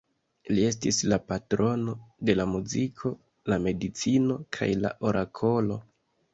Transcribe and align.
Li 0.53 0.61
estis 0.69 1.01
la 1.11 1.19
patrono 1.31 1.93
de 2.31 2.37
la 2.39 2.47
muziko, 2.55 3.13
la 3.53 3.61
medicino, 3.69 4.41
kaj 4.59 4.73
la 4.83 4.95
orakolo. 5.11 5.83